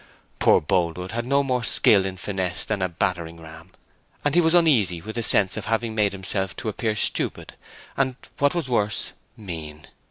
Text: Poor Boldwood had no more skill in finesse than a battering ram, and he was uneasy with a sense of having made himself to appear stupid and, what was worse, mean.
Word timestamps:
Poor 0.39 0.59
Boldwood 0.59 1.11
had 1.11 1.27
no 1.27 1.43
more 1.43 1.63
skill 1.63 2.07
in 2.07 2.17
finesse 2.17 2.65
than 2.65 2.81
a 2.81 2.89
battering 2.89 3.39
ram, 3.39 3.69
and 4.25 4.33
he 4.33 4.41
was 4.41 4.55
uneasy 4.55 4.99
with 4.99 5.15
a 5.15 5.21
sense 5.21 5.57
of 5.57 5.65
having 5.65 5.93
made 5.93 6.11
himself 6.11 6.55
to 6.55 6.69
appear 6.69 6.95
stupid 6.95 7.53
and, 7.95 8.15
what 8.39 8.55
was 8.55 8.67
worse, 8.67 9.11
mean. 9.37 9.85